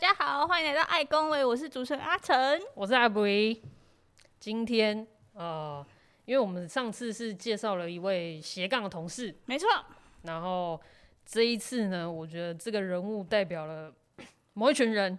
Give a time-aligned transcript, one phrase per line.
[0.00, 3.22] 大家好，欢迎来到爱工位，我是主持人阿成，我是阿布。
[4.38, 5.84] 今天呃，
[6.24, 9.68] 因为我们上次是介绍了一位斜杠的同事，没错。
[10.22, 10.80] 然后
[11.26, 13.92] 这一次呢，我觉得这个人物代表了
[14.52, 15.18] 某一群人。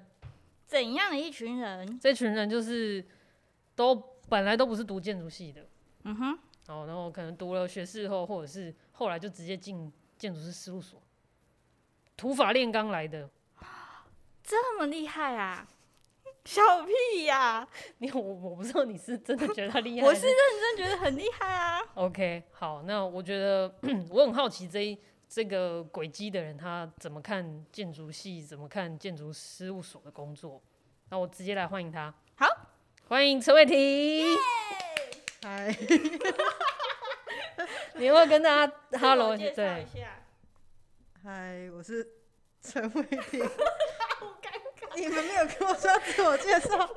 [0.65, 1.99] 怎样的一群人？
[1.99, 3.05] 这群人就是
[3.75, 3.93] 都
[4.29, 5.67] 本来都不是读建筑系的，
[6.03, 6.39] 嗯哼。
[6.69, 11.03] 哦，然后可能读了学士后，或者是后来就直接进建筑师事务所，
[12.15, 13.29] 土法炼钢来的。
[14.49, 15.67] 这么厉害啊！
[16.43, 17.67] 小屁呀、啊！
[17.99, 20.35] 你我我不知道你是真的觉得他厉害， 我是认
[20.75, 21.79] 真觉得很厉害啊。
[21.93, 23.71] OK，好，那我觉得
[24.09, 30.59] 我很好奇这一这个轨迹的人他怎么看建筑系，怎么看建筑事务所的工作。
[31.09, 32.11] 那我直接来欢迎他。
[32.35, 32.47] 好，
[33.07, 34.35] 欢迎陈伟霆。
[35.43, 35.77] 嗨，
[37.93, 40.25] 你有没有跟大家 Hello 介绍一下？
[41.23, 42.09] 嗨，我是
[42.63, 43.47] 陈伟霆。
[44.99, 46.89] 你们没有跟我说自我介绍。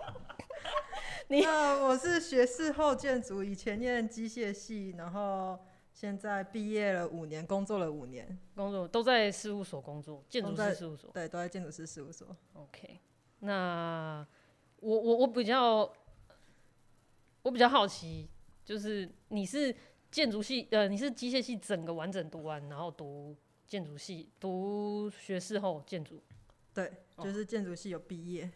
[1.28, 5.56] 你好，我是学士后建筑，以前念机械系，然后
[5.94, 11.10] 现在毕业了五年，工作了五年，工作都在事务所工作，建筑师事务所。
[11.12, 12.26] 对，都在建筑师事务所。
[12.54, 12.98] OK，
[13.38, 14.26] 那
[14.80, 15.88] 我我我比较
[17.42, 18.28] 我比较好奇，
[18.64, 19.74] 就是你是
[20.10, 26.20] 建筑系呃，你是机械系整个完整读完，然后读建筑系，读学士后建筑。
[26.74, 28.50] 对，就是建筑系有毕业，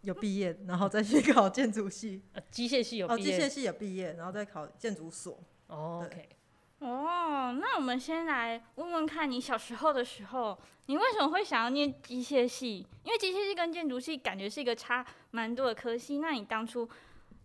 [0.00, 2.22] 有毕业，然后再去考建筑系。
[2.32, 5.38] 呃，机械系有毕业，哦，机械系有毕业，然后再考建筑所。
[5.66, 6.28] 哦，OK。
[6.80, 12.86] 哦，那我们先来问问看你小时候的时候，你为什么会想要念机械系？
[13.04, 16.18] 因为机械系跟建筑系感觉是一个差蛮多的科系。
[16.18, 16.88] 那你当初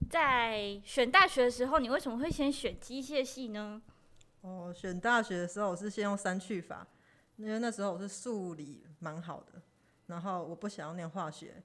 [0.09, 3.79] 在选大学的时候，你为什么会先选机械系呢？
[4.41, 6.87] 哦，选大学的时候我是先用删去法。
[7.37, 9.61] 因为那时候我是数理蛮好的，
[10.07, 11.63] 然后我不想要念化学，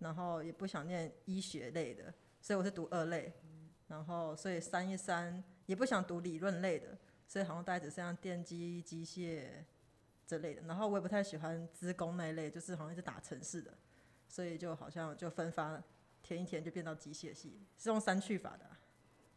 [0.00, 3.32] 然后也不想念医学类的，所以我是读二类，
[3.86, 6.98] 然后所以三一三，也不想读理论类的，
[7.28, 9.64] 所以好像大概只剩下电机、机械
[10.26, 13.72] 之类的，然后我也不太喜欢资工那一类，就是好像是打城市的，
[14.28, 15.80] 所以就好像就分发
[16.22, 18.80] 填一填就变到机械系，是用删去法的啊。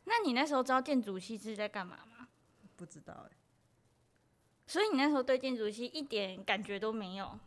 [0.05, 2.27] 那你那时候知道建筑系是在干嘛吗？
[2.75, 3.36] 不知道哎。
[4.67, 7.39] 所以你那时候对建筑系一点感觉都没有？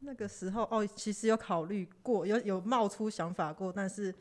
[0.00, 4.14] 那个时候哦，其实有考虑过，有有冒出想法过，但是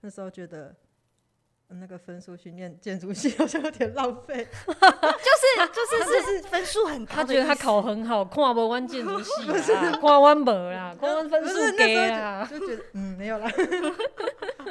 [0.00, 0.74] 那时候觉得
[1.68, 4.48] 那个分数去念建筑系 好像有点浪费。
[4.66, 9.30] 就是就是是分数很高，他觉得他考很好，跨不完建筑系
[9.72, 13.48] 啊， 跨完本啦，跨完分数给啦，就觉得嗯没有啦，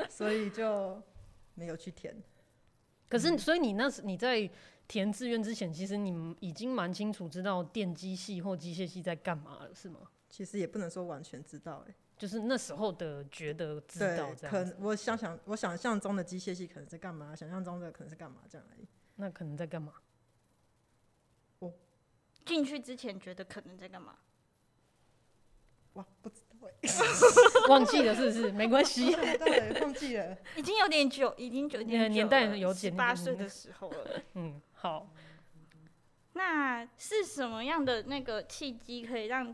[0.09, 1.01] 所以就
[1.53, 2.13] 没有去填。
[3.07, 4.49] 可是，所以你那时你在。
[4.87, 9.99] 填志愿之前，其实你们已经蛮清楚知道电机系或机械系在干嘛了，是吗？
[10.29, 14.51] 其实也不能说完全知道，哎，就是那时候的觉得知道这样。
[14.51, 18.87] 可能我想想，我想象中的机械系可能在干嘛，想象中的可能是干嘛这样而已。
[19.15, 19.93] 那可能在干嘛？
[21.59, 21.73] 我
[22.45, 24.15] 进去之前觉得可能在干嘛？
[25.93, 26.45] 哇，不知道。
[27.69, 28.51] 忘记了是不是？
[28.51, 34.21] 没关系， 对，忘记了，已经有点久，已经九年年代有点八岁的时候了。
[34.33, 35.07] 嗯，好。
[36.33, 39.53] 那是什么样的那个契机可以让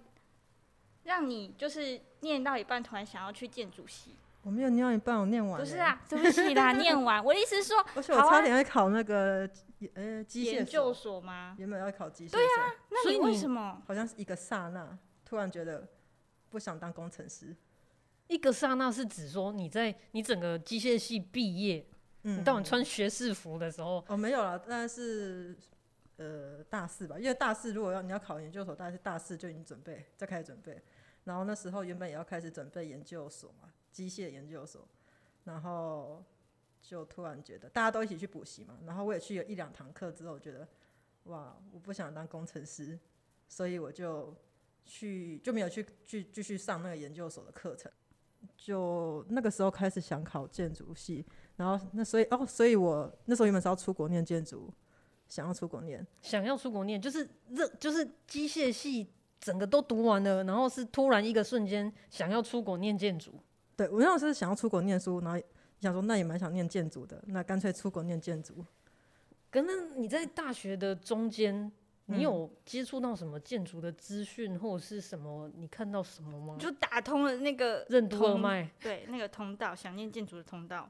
[1.03, 4.15] 让你就是念到一半突然想要去建筑系？
[4.41, 5.59] 我没有念到一半，我念完。
[5.59, 7.23] 不是啊，对不起啦， 念完。
[7.23, 9.49] 我的意思是说，而且我差点要考那个
[9.93, 11.55] 呃机械研究所吗？
[11.57, 12.31] 原本要考机械。
[12.31, 13.81] 对啊，那你为什么？
[13.87, 15.87] 好像是一个刹那，突然觉得。
[16.49, 17.55] 不想当工程师，
[18.27, 21.87] 一个刹那是指说你在你整个机械系毕业，
[22.23, 25.55] 嗯，你当你穿学士服的时候，哦，没有了，但是
[26.17, 30.81] 呃大四吧，因为大四如果要你要考研究所，大概是大四就已经准备，再开始准备，
[31.23, 34.87] 然后那时候原本也要开始准备研究所嘛，机械研究所，
[35.43, 36.23] 然后
[36.81, 40.67] 就突然觉得大家都一起去补习嘛，然后我也去了一两堂课之后，觉得
[41.23, 42.99] 哇，我不想当工程师，
[43.47, 44.35] 所以我就。
[44.83, 47.89] 去就没有去去继续上那个研究所的课程，
[48.57, 51.23] 就那个时候开始想考建筑系，
[51.55, 54.71] 然后那所以哦，所以我那时候原本是要出国念建筑，
[55.27, 59.07] 想要出国念，想要出国念，就是热就是机械系
[59.39, 63.33] 整个都读完了，然后是突然一个瞬间想要出国念建筑。
[63.75, 65.39] 对，我那时候是想要出国念书，然后
[65.79, 68.65] 想说那也蛮想念建筑的，那干脆出国念建筑。
[69.49, 71.71] 可能你在大学的中间。
[72.07, 75.49] 你有接触到什么建筑的资讯，或者是什么？
[75.55, 76.57] 你看到什么吗？
[76.59, 80.89] 就打通了那个任督二脉，对，那个通道，想念建筑的通道。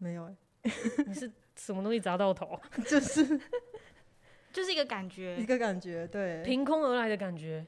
[0.00, 0.34] 没有哎，
[1.06, 2.58] 你是什么东西砸到头？
[2.88, 3.40] 就是，
[4.52, 7.64] 就是一个感觉，一个感觉，对，凭空而来的感觉。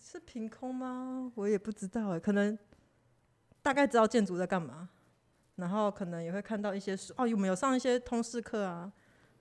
[0.00, 1.32] 是凭空吗？
[1.34, 2.56] 我也不知道哎，可能
[3.60, 4.88] 大概知道建筑在干嘛，
[5.56, 8.92] 然后可能也会看到一些书哦，有没有上一些通识课啊？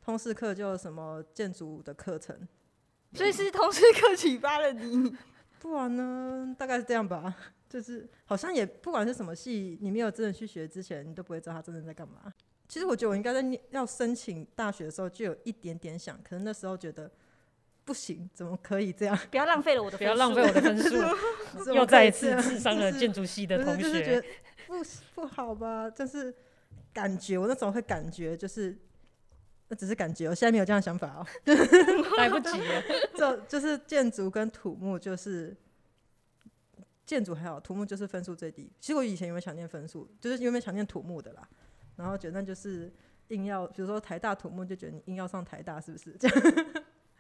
[0.02, 2.36] 通识课就什么建筑的课程，
[3.14, 5.16] 所以是通识课启发了你？
[5.60, 6.56] 不然呢？
[6.58, 7.36] 大概是这样吧。
[7.74, 12.32] 就是好像也不管是什么系，你没有真的去学之前，你都不会知道他真的在干嘛。
[12.68, 17.10] 其实我觉得我应该在要申请大学的时候就有一点点想，可能那时候觉得
[17.84, 19.18] 不行，怎么可以这样？
[19.32, 20.98] 不要浪费了我的，不要浪费我的分数，
[21.74, 23.82] 又再一次刺伤了建筑系的同学。
[23.82, 24.28] 就是就是、觉得
[24.68, 24.84] 不
[25.16, 25.90] 不好吧？
[25.90, 26.32] 就是
[26.94, 28.78] 感觉我那时候会感觉就是，
[29.70, 31.26] 那只是感觉，我现在没有这样的想法哦，
[32.18, 32.84] 来不及了。
[33.18, 35.58] 就就是建筑跟土木就是。
[37.06, 38.72] 建筑还好，土木就是分数最低。
[38.80, 41.48] 其实我以前有没有想念分数，就是有没有想念土木的啦。
[41.96, 42.92] 然后觉得那就是
[43.28, 46.12] 硬要，比如说台大土木，就觉得你硬要上台大，是不是？
[46.20, 46.66] 这样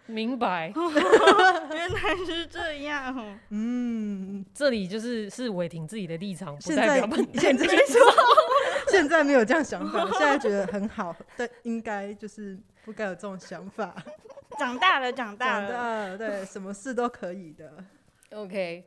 [0.05, 0.67] 明白，
[1.71, 3.39] 原来是这样。
[3.49, 7.65] 嗯，这里就是是伟霆自己的立场，不代表现在
[8.89, 13.95] 现在没有这样想法，现在觉得很好，但应该就是不该有这种想法。
[14.59, 17.83] 长大了，长大了，长大了，对，什么事都可以的。
[18.31, 18.85] OK。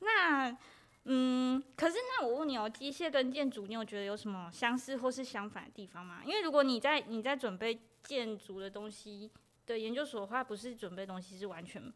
[0.00, 0.56] 那，
[1.04, 6.22] 嗯，可是那我问你哦，机械跟建筑，你有觉得有什么相似或是相反的地方吗？
[6.24, 9.30] 因为如果你在你在准备建筑的东西
[9.66, 11.92] 的研究所的话，不是准备东西是完全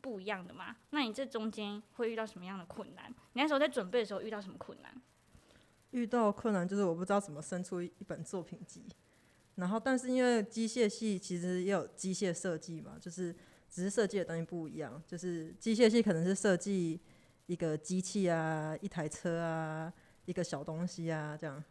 [0.00, 0.76] 不一样的嘛？
[0.90, 3.10] 那你这中间会遇到什么样的困难？
[3.32, 5.02] 你那时候在准备的时候遇到什么困难？
[5.90, 8.84] 遇到困难就是我不知道怎么生出一本作品集，
[9.56, 13.34] 然后但是因为机械系其实也有机械设计嘛，就是
[13.68, 17.00] 只是设计的东西不一样，就是机械系可能是设计。
[17.46, 19.92] 一个机器啊，一台车啊，
[20.24, 21.62] 一个小东西啊，这样。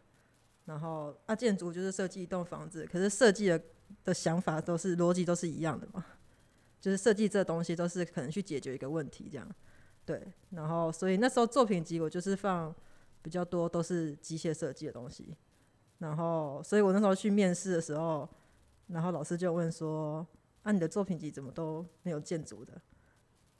[0.64, 3.60] 然后啊，建筑就是设计一栋房子，可是设计的
[4.04, 6.04] 的想法都是逻辑都是一样的嘛，
[6.80, 9.48] 就是设计这东西都是可能去解决一个问题这样。
[10.04, 12.74] 对，然后所以那时候作品集我就是放
[13.22, 15.36] 比较多都是机械设计的东西。
[15.98, 18.28] 然后，所以我那时候去面试的时候，
[18.88, 20.26] 然后老师就问说
[20.62, 22.78] ：“啊，你的作品集怎么都没有建筑的？”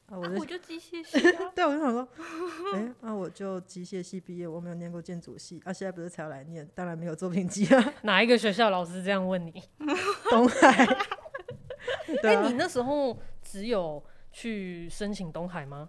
[0.06, 1.18] 啊，我就机械系，
[1.56, 2.06] 对，我就想说，
[2.74, 7.92] 哎、欸，那、啊、我就机械系毕业，我没有念过建筑系，啊，现在不是才要来念，当然没有作品集啊。
[8.02, 9.62] 哪一个学校老师这样问你？
[10.30, 10.84] 东海。
[12.22, 15.88] 哎、啊欸，你那时候只有去申请东海吗？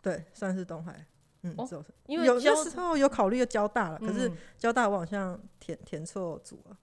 [0.00, 1.04] 对，算是东海。
[1.42, 6.76] 嗯，哦、是因为有那时候有考虑交大了，可是交大我好像填填错组了。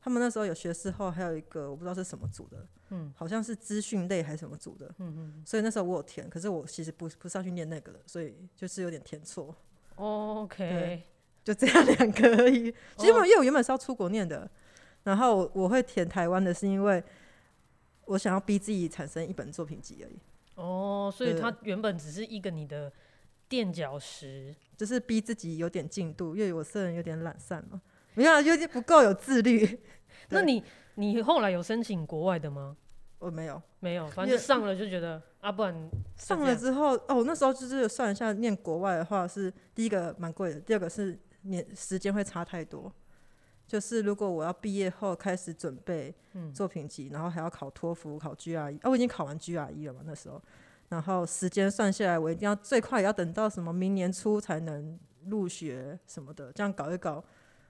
[0.00, 2.66] 他们那时候有学士后，还有一个我不知道是什么组的。
[2.90, 9.54] 嗯，好像是资讯类还是什么组的，嗯嗯，所以那时候我有填，可是我其实不不是要去念那个的，所以就是有点填错。
[9.96, 11.02] Oh, OK，
[11.42, 12.72] 就这样两个而已。
[12.96, 14.48] 其实我因为我原本是要出国念的，
[15.02, 17.02] 然后我，我会填台湾的，是因为
[18.04, 20.18] 我想要逼自己产生一本作品集而已。
[20.54, 22.92] 哦，所以它原本只是一个你的
[23.48, 27.82] 垫脚石，就是逼自己有点进度，因为我这人有点懒散嘛，
[28.14, 29.80] 没有，有点不够有自律。
[30.30, 30.62] 那你？
[30.96, 32.76] 你后来有申请国外的吗？
[33.18, 42.92] 我没有，没有，反正上了就觉得啊，不然上了之后哦，那时候就是算一下，念国外的话是第一个蛮贵的，第二个是年时间会差太多。
[43.66, 46.14] 就是如果我要毕业后开始准备
[46.52, 50.40] 作品集，嗯、然后还要考托福、考 GRE，哦，我已经考完 GRE 了嘛，那时候，
[50.90, 57.24] 然后时间算下来，我一定要最快也要等到什么明年初才能入学什么的，这样搞一搞，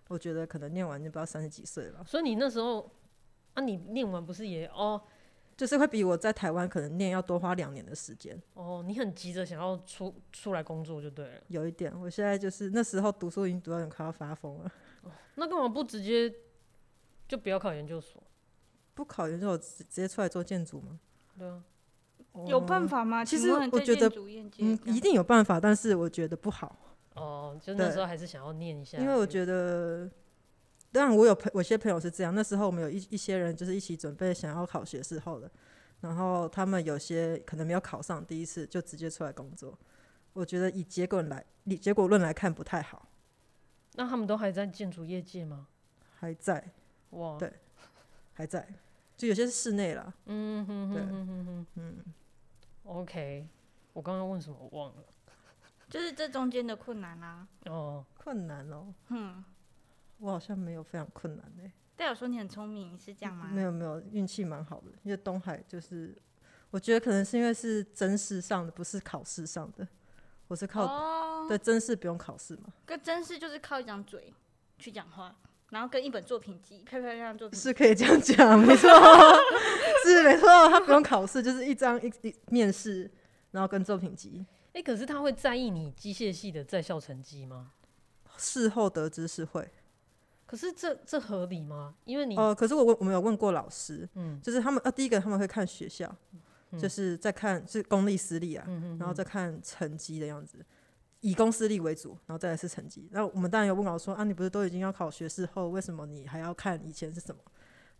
[0.08, 2.04] 我觉得可能念完就不知道三十几岁了。
[2.04, 2.90] 所以你那时候。
[3.56, 5.00] 那、啊、你念完不是也哦，
[5.56, 8.84] 就是会比我在台湾可能念要多花两年的时间哦。
[8.86, 11.40] 你很急着想要出出来工作就对了。
[11.48, 14.70] 有一点，我现在就是那时候读书已经读到有点快要发疯了。
[15.04, 16.30] 哦、那干嘛不直接
[17.26, 18.22] 就不要考研究所？
[18.92, 21.00] 不考研究所直接出来做建筑吗？
[21.38, 21.64] 对啊，
[22.46, 23.24] 有办法吗？
[23.24, 24.12] 其实我觉得
[24.58, 26.94] 嗯，一定有办法，但是我觉得不好。
[27.14, 30.10] 哦，就那时候还是想要念一下，因为我觉得。
[30.96, 32.34] 当然，我有朋，有些朋友是这样。
[32.34, 35.50] 那时候我们有一一些人就是一起准备想要考学士后的，
[36.00, 39.78] 然后他们有些可能没有考上，第一次就直接出来工作。
[40.32, 43.08] 我觉得以结果来，以结果论来看不太好。
[43.94, 45.66] 那他们都还在建筑业界吗？
[46.18, 46.72] 还在。
[47.10, 47.52] 哇，对，
[48.32, 48.66] 还在。
[49.18, 50.14] 就有些是室内了。
[50.24, 52.04] 嗯哼哼对，哼哼哼，嗯。
[52.84, 53.46] OK，
[53.92, 55.04] 我刚刚问什么我忘了。
[55.90, 57.46] 就是这中间的困难啊。
[57.66, 58.94] 哦，困难哦。
[59.08, 59.44] 嗯。
[60.18, 61.72] 我好像没有非常困难呢、欸。
[61.96, 63.48] 代表说你很聪明，是这样吗？
[63.52, 64.90] 没有没有，运气蛮好的。
[65.02, 66.16] 因为东海就是，
[66.70, 69.86] 我觉得可能是因为是真试上的，不是考试上的。
[70.48, 72.72] 我是靠、哦、对真试不用考试嘛？
[72.84, 74.32] 跟真试就是靠一张嘴
[74.78, 75.34] 去讲话，
[75.70, 78.88] 然后跟一本作品集漂漂亮亮作品是可以这样讲，没错，
[80.04, 80.46] 是没错。
[80.68, 83.10] 他不用考试，就是一张一一面试，
[83.50, 84.46] 然后跟作品集。
[84.68, 87.72] 哎、欸，可是他会在意你机械系的在校成绩吗？
[88.36, 89.68] 事后得知是会。
[90.46, 91.96] 可是这这合理吗？
[92.04, 96.14] 因为你哦、呃，可是我问我们有问过老师，嗯，就是他们呃，第一个他们会看学校，
[96.70, 100.64] 嗯、就是在看是公立私立啊，嗯、哼哼然后再看成绩的样子，
[101.20, 103.08] 以公私立为主，然后再来是成绩。
[103.10, 107.40] 那我们当然有问老师说啊，你不是都已经要考学士后，为什么你还要看以前是什么？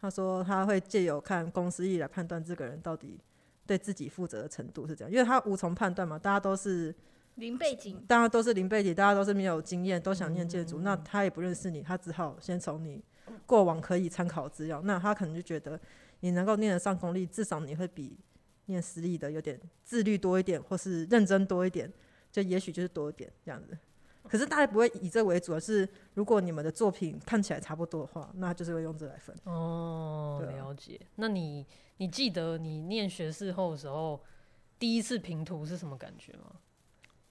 [0.00, 3.18] 他说他会借由看公私立来判断这个人到底
[3.66, 6.94] 对自己负责的程度是这样，因为他无从判断嘛，大家都是。
[7.36, 13.02] 零背景，大家都是零背景，大家都是没有经验，都想念建筑，那他也不认识你，他只好先从你
[13.44, 15.78] 过往可以参考资料，那他可能就觉得
[16.20, 18.18] 你能够念得上公立，至少你会比
[18.66, 21.92] 念私立的有点自律多一点，或是认真多一点，
[22.32, 23.76] 就也许就是多一点这样子。
[24.28, 29.36] 可是大家不会以这为主，而是如果你们的作品看起来差不多的话，那就是会用这来分。
[29.44, 30.98] 哦，啊、了解。
[31.14, 31.64] 那你
[31.98, 34.20] 你记得你念学士后的时候，
[34.80, 36.56] 第一次评图是什么感觉吗？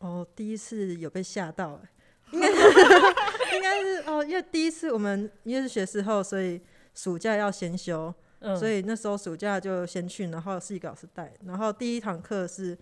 [0.05, 1.81] 哦，第一次有被吓到，
[2.29, 6.61] 应该是应该是哦，因为第一次我们因为是学士后，所以
[6.93, 12.77] 暑假要先修，嗯、所以那时候暑假就先去，然后是一个老师带，然后第一堂课是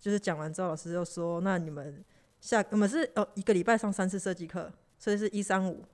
[0.00, 2.02] 就是讲完之后，老师就说，那你们
[2.40, 5.84] 下我们是哦一个礼拜上三次设计课，所以是一三五，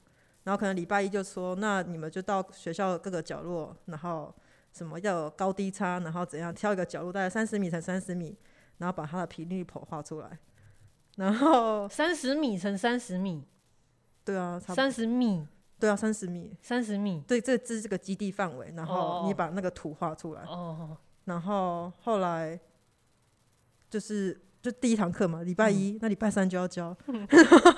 [0.44, 4.32] 然后可能礼拜一就说，那你们就到学校各个角落，然后
[4.72, 8.36] 什么要有高低差，然后怎样挑一个角落，大概三十米乘三十米。
[8.78, 10.38] 然后把它的频率谱画出来，
[11.16, 13.44] 然后三十米乘三十米，
[14.24, 15.46] 对啊，三十米，
[15.78, 22.58] 对啊，三十米，三十米，对，这这是这个基地范围，然后你把那个图画出来，哦，然后后来
[23.88, 27.26] 就是就第一堂课嘛，礼拜一，嗯、那礼拜三就要交，嗯、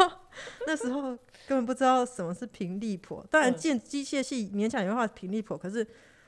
[0.67, 1.03] 那时候
[1.47, 5.87] 根本不知道什么是平立谱，当然建机械系勉强也会画平立谱，可是。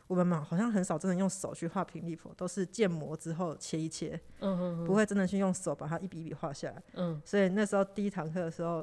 [0.09, 6.83] 我们嘛，好像很少真的用手去画平立谱，都是建模之后切一切，嗯嗯，不会真的去用手把它一笔一笔画下来。
[6.95, 8.83] 嗯，所以那时候第一堂课的时候，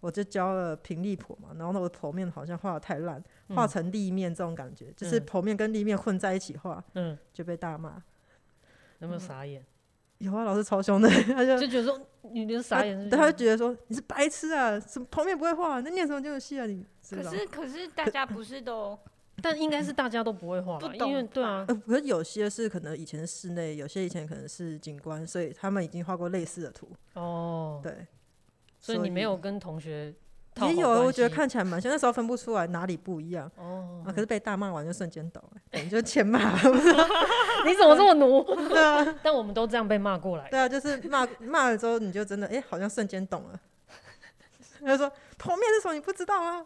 [0.00, 8.02] 我就教了平立谱嘛，然后那个剖面好像画的太烂，画成立面这种感觉，嗯、就是剖面跟立面混在一起画，嗯，就被大骂。
[8.98, 9.64] 有没有傻眼？
[10.18, 16.84] 有啊，老师超凶的， 他就就觉得说你就是傻眼是是，对，他就觉得说你是白痴啊，什么剖面不会画，那念什么建筑系啊你？
[17.08, 18.98] 可是可是大家不是都。
[19.44, 26.88] 但应该是大家都不会画，不懂，因为对啊，呃，可是有些是可能以前室内，有些以前可能是景观，所以他们已经画过类似的图。
[27.12, 28.06] 哦，对，
[28.80, 30.14] 所以你没有跟同学
[30.62, 33.50] 也有，我觉得看起来蛮像，那时候分不出来哪里不一样。
[33.56, 36.38] 哦，啊，可是被大骂完就瞬间懂了，你就欠骂，
[37.66, 38.42] 你怎么这么奴？
[38.70, 40.48] 对啊，但我们都这样被骂过来。
[40.48, 43.60] 对啊，就是骂骂了之后，你就真的哎，好像瞬间懂了。
[44.80, 45.06] 他就说
[45.38, 45.92] 剖面是什么？
[45.94, 46.64] 你不知道吗？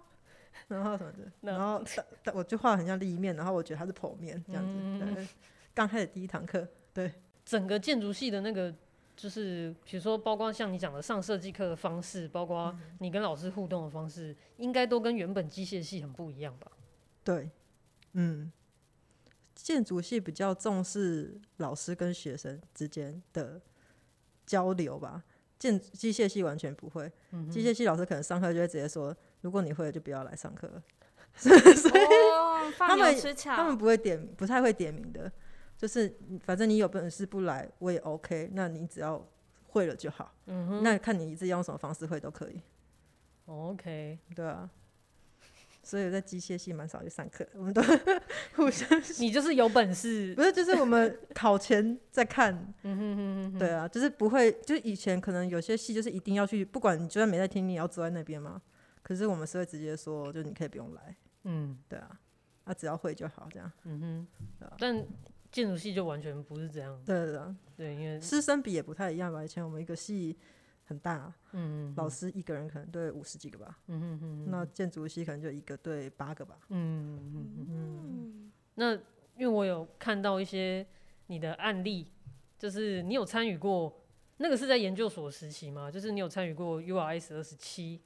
[0.77, 1.83] 然后什么的，然后
[2.23, 4.73] 但我就画得很像立面，然后我觉得它是剖面这样子。
[4.77, 5.29] 嗯，
[5.75, 7.13] 刚开始第一堂课，对，
[7.45, 8.75] 整个建筑系的那个，
[9.17, 16.71] 就是比如说，包括像你讲的上设计课的方式，包括你跟老师互动的方式，应该都跟原本机械系很不一样吧？
[17.25, 17.51] 对，
[18.13, 18.53] 嗯，
[19.55, 23.59] 建筑系比较重视老师跟学生之间的
[24.45, 25.25] 交流吧，
[25.59, 27.11] 建机械系完全不会。
[27.51, 29.17] 机械系老师可能上课就会直接说。
[29.41, 30.71] 如果你会，就不要来上课。
[31.37, 32.01] 所以
[32.77, 33.15] 他们
[33.45, 35.31] 他们不会点，不太会点名的，
[35.77, 38.51] 就是反正你有本事不来，我也 OK。
[38.55, 39.25] 那你只要
[39.69, 40.35] 会了就好。
[40.47, 40.83] 嗯哼。
[40.83, 42.61] 那看你自己用什么方式会都可以。
[43.47, 44.69] OK，对啊。
[45.81, 47.81] 所以在机械系蛮少去上课，我们都
[48.57, 48.87] 互相。
[49.21, 50.53] 你就是有本事，不是？
[50.53, 52.53] 就是我们考前在看。
[52.83, 53.59] 嗯哼哼哼。
[53.59, 58.61] 对啊，就是不会，就是以前可能有些系就是一定要去，不管你就算没在听，你也要坐在那边嘛。
[59.09, 62.21] 可是我们是会直接说，就你可以不用来，嗯，对啊，
[62.65, 63.99] 啊只要会就好，这样，嗯
[64.61, 65.03] 哼，啊、但
[65.51, 69.43] 建筑系就完全不是这样，对对对，对，因为师生比也不太一样吧。
[69.43, 70.37] 以前我们一个系
[70.85, 78.53] 很大，嗯，老师一个人可能对五十几个吧，嗯哼哼，那建筑系可能就一个对八个吧，嗯嗯嗯嗯。
[78.75, 80.87] 那因为我有看到一些
[81.29, 82.13] 你的案例，
[82.59, 84.05] 就是你有参与过，
[84.37, 85.91] 那个是在研究所时期吗？
[85.91, 88.03] 就是你有参与过 URS 二十七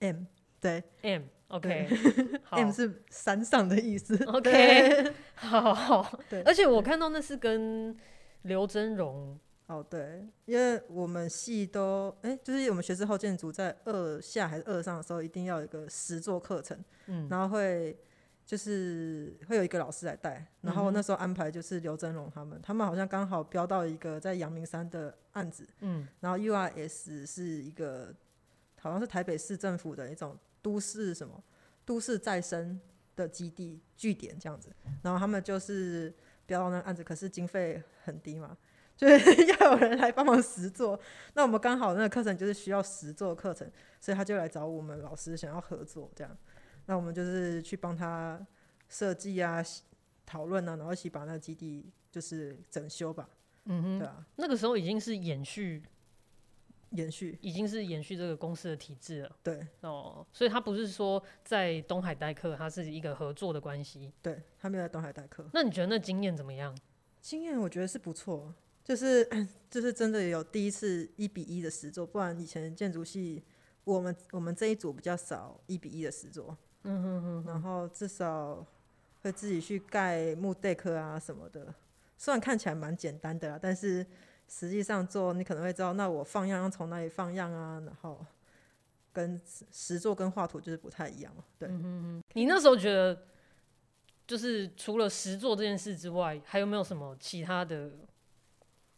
[0.00, 0.24] M。
[0.62, 7.96] 对，M，OK，M 是山上的意思，OK，好 好，对，而且我看到那是跟
[8.42, 17.98] 刘真荣，哦，对，因为我们系都，哎、欸，就是我们学士后建筑在二下还是二上的时候，一定要有一个实作课程，嗯，然后会
[18.46, 28.14] 就是会有一个老师来带，然后那时候安排就是刘真荣他们，他们好像刚好标到一个在阳明山的案子，嗯，然后 URS 是一个
[28.80, 30.38] 好像是台北市政府的一种。
[30.62, 31.42] 都市什么？
[31.84, 32.80] 都市再生
[33.16, 36.14] 的基地据点这样子，然后他们就是
[36.46, 38.56] 标到那个案子，可是经费很低嘛，
[38.96, 40.98] 就是 要有人来帮忙实做。
[41.34, 43.68] 那我们刚好那个课程就是需要实做课程，
[44.00, 46.36] 所以他就来找我们老师想要合作这样。
[46.86, 48.40] 那我们就是去帮他
[48.88, 49.60] 设计啊、
[50.24, 53.28] 讨论啊，然后一起把那个基地就是整修吧。
[53.64, 55.82] 嗯哼，对啊，那个时候已经是延续。
[56.92, 65.48] 延续已经是延续这个公司的体制了，对哦，所以他不是说在东海代课，他是一个合作的关系，对，他没有在东海代课。
[65.52, 66.76] 那你觉得那经验怎么样？
[67.20, 69.26] 经验我觉得是不错，就是
[69.70, 73.42] 就是真的有第一次一比一的实作，不然以前建筑系
[73.84, 78.66] 我们我们这一组比较少一比一的实作，嗯哼哼，然后至少
[79.22, 81.74] 会自己去盖木 deck 啊什么的，
[82.18, 84.06] 虽然看起来蛮简单的啦，但是。
[84.54, 87.82] 实际上做，你可能会知道，那我放样要从哪里放样啊？
[87.86, 88.22] 然后
[89.10, 89.40] 跟
[89.70, 91.32] 实作跟画图就是不太一样。
[91.58, 93.18] 对，嗯哼哼，你那时候觉得，
[94.26, 97.92] 就是除了实作这件事之外，还有没有什么其他的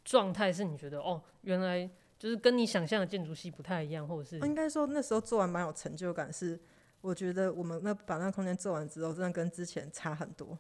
[0.04, 6.58] 状态是你觉得哦，原来就是跟你想象的建筑系不太一样，或者是应该说那时候做完蛮有成就感，是
[7.00, 10.58] 我觉得我们那把那个空间做完之后，真的跟之前差很多，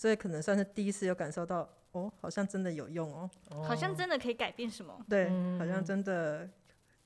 [0.00, 1.68] 所以可能算是第一次有感受到。
[1.92, 3.28] 哦，好像真的有用哦，
[3.64, 4.96] 好像真的可以改变什么？
[5.08, 5.28] 对，
[5.58, 6.48] 好像真的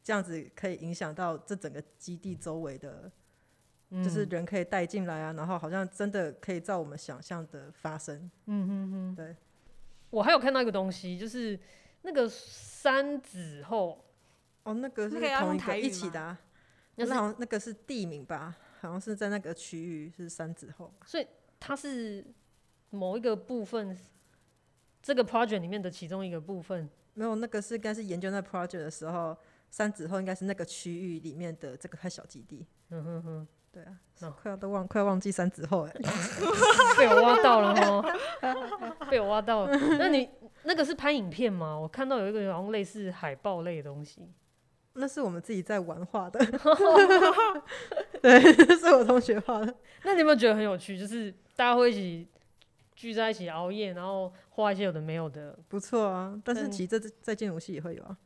[0.02, 3.10] 这样子可以影响到这整个基地周围的，
[3.90, 8.30] 就是人可以带进来啊，然后好像真的可以照我们想象的发生。
[8.44, 9.34] 嗯哼哼，对。
[10.10, 11.58] 我还有看到一个东西，就是
[12.02, 14.04] 那个三子后，
[14.64, 16.38] 哦，那个是同一个一起的啊，
[16.96, 18.54] 那好像那个是地名吧？
[18.82, 21.26] 好像是在那个区域是三子后，所以
[21.58, 22.22] 它是
[22.94, 23.96] 某一个部分。
[25.06, 29.36] 这个 project 里面的其中一个部分，没有那个是应该是研究那 project 的时候，
[29.68, 32.66] 三指后应该是那个区域里面的这个太小基地。
[32.88, 35.92] 嗯哼哼，对啊，快要都忘快要忘记三指后哎，
[36.96, 38.02] 被我挖到了哦，
[39.10, 39.76] 被我挖到了。
[39.98, 40.26] 那你
[40.62, 41.78] 那个是拍影片吗？
[41.78, 44.26] 我看到有一个好像类似海报类的东西，
[44.94, 46.40] 那是我们自己在玩画的，
[48.22, 48.40] 对，
[48.78, 49.74] 是我同学画的。
[50.02, 50.98] 那你有没有觉得很有趣？
[50.98, 52.28] 就是大家会一起。
[52.94, 56.40] 聚在一起熬夜，然后画一些有的没有的，不错啊。
[56.44, 58.16] 但是其实这在建筑系也会有啊，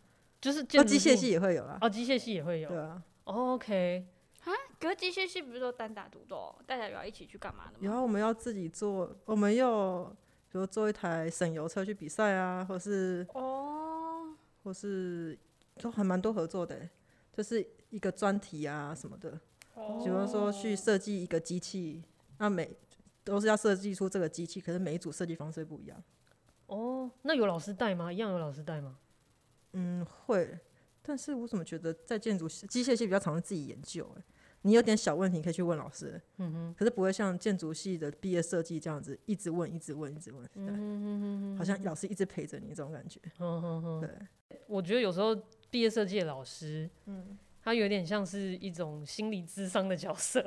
[0.41, 1.79] 就是建机械系也会有啊。
[1.81, 2.69] 哦，机械系也会有。
[2.69, 3.03] 对啊。
[3.25, 4.07] OK。
[4.45, 7.79] 啊，可是机械系不是都单打独斗，大家有要一起去干嘛的吗？
[7.81, 10.05] 然后我们要自己做，我们要
[10.51, 15.39] 比如做一台省油车去比赛啊，或是哦，或是
[15.81, 16.89] 都还蛮多合作的，
[17.33, 19.39] 就是一个专题啊什么的。
[19.75, 20.01] 哦。
[20.03, 22.03] 比如说去设计一个机器，
[22.39, 22.77] 那每。
[23.29, 26.03] 都是要设计出这个机器，可是每一组设计方式不一样。
[26.67, 28.13] 哦，那有老师带吗？
[28.13, 28.99] 一样有老师带吗？
[29.73, 30.59] 嗯，会。
[31.03, 34.07] 但是我怎么觉得在建筑机械系比较常自己研究？
[34.19, 34.23] 哎，
[34.63, 36.21] 你有点小问题可以去问老师。
[36.37, 36.75] 嗯哼。
[36.79, 40.43] 可是不会像建筑系的毕业设计这样子，一直问，一直问，一直问。
[40.45, 40.65] 对。
[40.65, 41.59] 嗯哼哼哼。
[41.59, 43.21] 好像老师一直陪着你这种感觉。
[43.39, 44.01] 嗯哼哼。
[44.01, 44.59] 对。
[44.67, 45.35] 我觉得有时候
[45.71, 50.45] 毕业设计的老师，嗯，他有点像是一种心理智商的角色。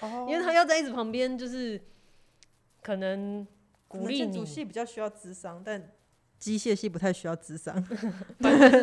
[0.00, 0.26] 哦。
[0.28, 1.80] 因为他要在一直旁边，就是。
[2.84, 3.44] 可能
[3.88, 4.18] 鼓励你。
[4.18, 5.90] 建筑系比较需要智商，但
[6.38, 7.96] 机械系不太需要智商，是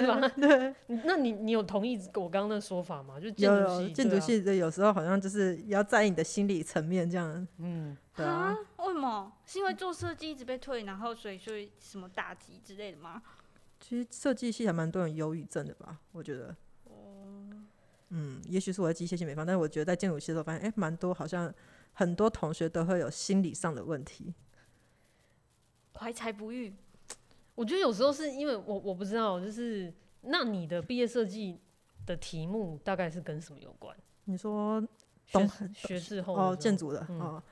[0.08, 0.28] 吧？
[0.30, 0.76] 对。
[1.06, 3.20] 那你你有同意我刚刚的说法吗？
[3.20, 7.48] 就建筑系，建筑系的有时候好像就是要在意你的心理层面这样。
[7.60, 8.58] 嗯，对啊。
[8.78, 9.32] 为什么？
[9.46, 13.22] 是因为做设计一直被退，然后所以所以什么打击之类的吗？
[13.80, 16.00] 其实设计系还蛮多人忧郁症的吧？
[16.14, 16.56] 我觉得。
[16.86, 16.94] 哦。
[18.10, 21.54] 嗯，也许是我在机械系没发，但是我觉得在建筑系的时候发现，哎，蛮多好像。
[21.94, 24.34] 很多同学都会有心理上的问题，
[25.94, 26.74] 怀才不遇。
[27.54, 31.60] 我觉得有时候是因为我我不知道，就是那你的毕业设计
[32.06, 33.96] 的题目大概是跟什么有关？
[34.24, 34.82] 你说
[35.26, 37.44] 学学士后哦，建筑的、嗯、哦，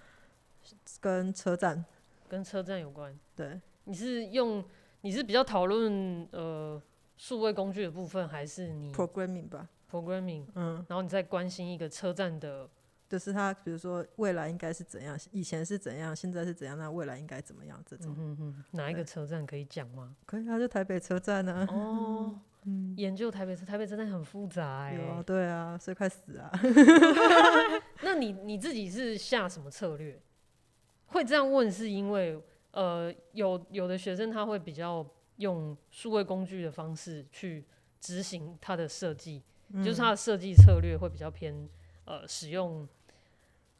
[0.99, 1.85] 跟车站
[2.27, 3.15] 跟车站有关。
[3.35, 4.63] 对，你是用
[5.01, 6.81] 你是比较讨论呃
[7.17, 12.67] 数位工具的部分，还是你 programming 吧？programming，嗯，然后你再关心一个车站的。
[13.09, 17.83] 就是他，比如说未来应该是怎样，以前是怎样，现在是怎样，那未来应该怎么样？
[17.83, 20.15] 这种，哪一个车站可以讲吗？
[20.27, 21.67] 可以啊，就台北车站呢、啊。
[21.73, 25.03] 哦，嗯，研究台北车，台北车站很复杂哎、欸。
[25.03, 26.51] 有啊，对啊，所以快死啊。
[28.03, 30.21] 那你你自己是下什么策略？
[31.07, 32.39] 会这样问是因为，
[32.73, 35.03] 呃，有有的学生他会比较
[35.37, 37.65] 用数位工具的方式去
[37.99, 39.41] 执行他的设计，
[39.73, 41.67] 嗯、就是他的设计策略会比较偏
[42.05, 42.87] 呃使用。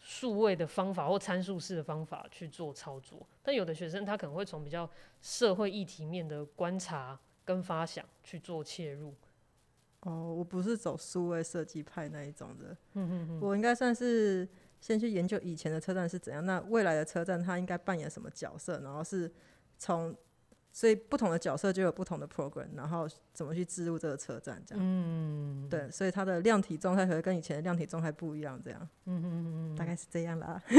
[0.09, 4.89] 数位的方法或参数式的方法去做操作，但有的学生他可能会从比较
[5.21, 9.13] 社会议题面的观察跟发想去做切入。
[9.99, 12.75] 哦，我不是走数位设计派那一种的，
[13.39, 14.49] 我应该算是
[14.81, 19.31] 先去研究以前的车站是怎样，那未来的车站它应该扮演什么角色，然后是
[19.77, 20.15] 从
[20.79, 24.81] 所以不同的角色就有不同的 program，然后怎么去置入这个车站这样。
[24.81, 28.89] 嗯，对，所以它的量体状态会跟以前的量体状态不一样，这样。
[29.03, 30.63] 嗯嗯嗯，大概是这样啦。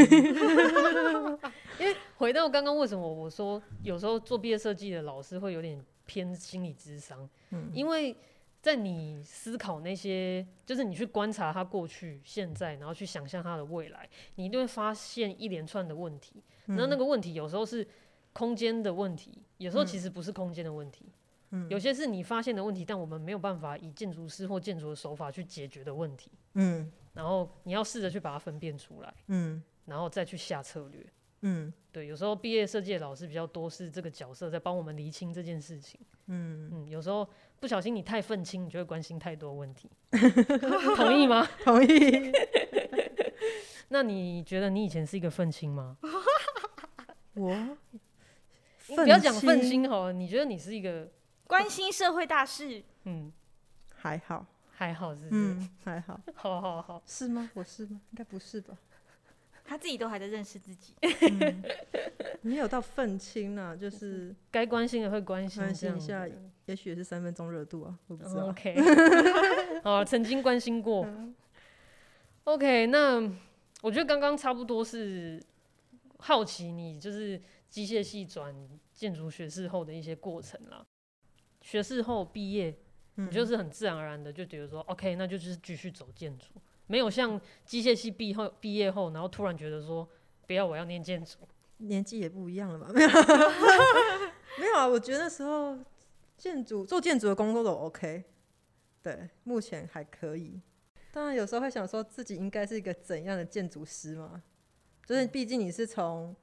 [1.78, 7.28] 因为回到刚刚，为什么我说有时候做毕业设计的老师会有点偏心理智商？
[7.50, 8.16] 嗯，因为
[8.62, 16.42] 在你思考那些，就是你去观察他过去、现在，然后去想象他的未来，你一定会发现一连串的问题。
[16.64, 17.86] 然后那个问题有时候是
[18.32, 21.06] 空间的问题，有时候其实不是空间的问题。
[21.50, 26.30] 嗯，有些是你发现的问题，但我们没有办法以建筑师或建筑的手法去解决的问题。
[26.54, 29.12] 嗯，然后你要试着去把它分辨出来。
[29.26, 31.04] 嗯，然后再去下策略。
[31.42, 35.98] 嗯，对，有时候毕业设计的老师比较多是这个角色在帮我们厘清这件事情。
[36.26, 39.90] 嗯嗯，有时候不小心你太愤青，你就会关心太多问题。
[40.96, 41.48] 同意吗？
[41.64, 42.30] 同意。
[43.88, 45.96] 那你觉得你以前是一个愤青吗？
[47.34, 47.76] 我，
[48.90, 50.12] 你不要讲愤青好了。
[50.12, 51.08] 你觉得你是一个
[51.46, 52.82] 关心社会大事？
[53.04, 53.32] 嗯，
[53.94, 55.30] 还好，还好是不是？
[55.32, 56.20] 嗯，还好。
[56.34, 57.50] 好好好，是吗？
[57.54, 58.00] 我是吗？
[58.10, 58.76] 应该不是吧？
[59.64, 60.94] 他自己都还在认识自己。
[61.00, 61.62] 嗯、
[62.42, 66.26] 没有到愤青呢，就是该关心的会关心，关心一下，
[66.66, 68.48] 也许也是三分钟热度啊，我不知道。
[68.48, 68.74] OK，
[69.84, 71.06] 好，曾经关心过。
[72.44, 73.20] OK，那
[73.82, 75.40] 我觉得刚刚差不多是
[76.18, 78.54] 好奇你就是机械系转
[78.92, 80.84] 建筑学士后的一些过程啦。
[81.62, 82.76] 学士后毕业，
[83.14, 86.46] 你就是很自然而然的就觉得说，OK，那就是继续走建筑。
[86.86, 90.08] 没有像机械系毕后毕业后，然后突然觉得说
[90.46, 91.38] 不要，我要念建筑。
[91.76, 93.08] 年纪也不一样了嘛，没有，
[94.58, 94.86] 没有啊。
[94.86, 95.78] 我觉得那时候
[96.36, 98.24] 建筑做建筑的工作都 OK，
[99.02, 100.60] 对，目前还可以。
[101.12, 104.42] 当然有时候会想说自己应该是一个怎样的建筑师嘛，
[105.06, 106.36] 就是毕竟你是从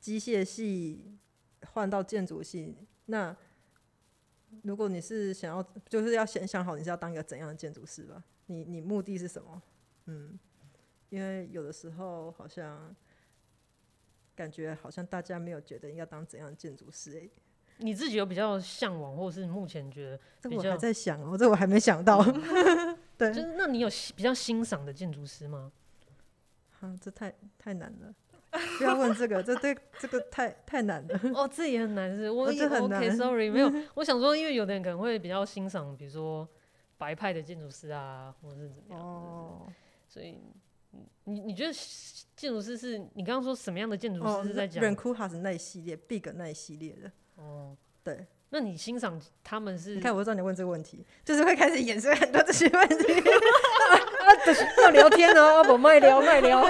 [0.00, 1.18] 机械系
[1.72, 3.36] 换到建筑系，那
[4.62, 8.22] 如果你是想要，就是要先想好你是要当一个怎样的建筑师吧。
[8.46, 9.62] 你你目的是什么？
[10.06, 10.38] 嗯，
[11.10, 12.94] 因为有的时候好像
[14.34, 17.30] 感觉好像大家没有觉得应该当怎样的建筑师哎、欸。
[17.80, 20.20] 你自己有比较向往，或是目前觉得？
[20.40, 22.24] 这我还在想哦，这我还没想到。
[23.16, 25.70] 对，就是那你有比较欣赏的建筑师吗？
[26.80, 28.14] 啊，这太太难了，
[28.78, 31.20] 不要问这个，这对这个太太难了。
[31.34, 33.00] 哦，这也很难是，我这很难。
[33.00, 33.72] OK，Sorry，没有。
[33.94, 36.48] 我想说，因为有的人可能会比较欣赏，比如说。
[37.00, 39.00] 白派的建筑师啊，或者是怎么样？
[39.00, 39.68] 哦，
[40.08, 40.36] 所以
[41.22, 41.72] 你你觉得
[42.34, 44.82] 建筑师是你刚刚说什么样的建筑师是在讲？
[44.82, 47.12] 忍库哈斯那一系列，Big 那一系列的。
[47.36, 48.26] 哦，对。
[48.50, 49.94] 那你欣赏他们是？
[49.94, 52.96] 你看，我知道你问这个问题，就是会开始衍生很多这些问题。
[54.82, 56.64] 要聊天哦，我卖聊卖聊，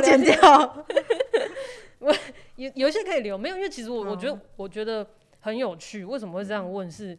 [0.00, 0.86] 剪掉。
[2.00, 2.14] 我
[2.56, 5.06] 有有一些可以留，没有，因为其实我我觉得我觉得
[5.40, 6.04] 很有趣。
[6.04, 6.90] 为什么会这样问？
[6.90, 7.18] 是。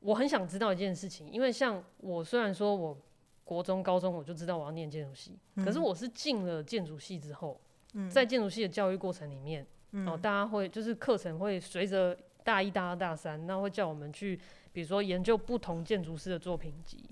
[0.00, 2.94] 我很想知道一件事情，因为像我虽然说我
[3.42, 7.58] 国中、高中我就知道我要念建筑系，嗯、可是我是进了建筑系之后，
[7.94, 14.38] 嗯、在建筑系的教育过程里面，嗯、哦，大家会就是课程会随着大一、大二、大三，那会叫我们去，
[14.74, 17.02] 比如说研究不同建筑师的作品集，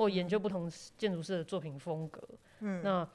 [0.00, 2.26] 或研究不同建筑师的作品风格，
[2.60, 3.06] 嗯，那。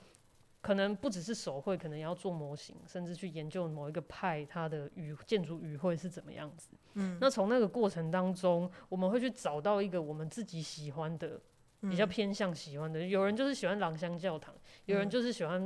[0.62, 6.71] 可能不只是手绘，可能也要做模型，甚至去研究某一个派它的语建筑语汇是怎么样子。
[6.95, 11.39] 嗯，那从那个过程当中，我们会去找到一个我们自己喜欢的，
[11.82, 13.00] 比较偏向喜欢的。
[13.00, 15.63] 嗯、有人就是喜欢朗香教堂，有人就是喜欢、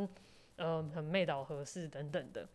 [0.57, 2.45] 嗯、呃很媚岛和世等等的。